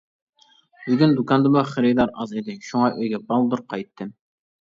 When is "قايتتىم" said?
3.75-4.11